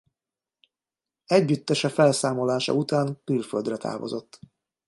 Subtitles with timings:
[1.27, 4.39] Együttese felszámolása után külföldre távozott.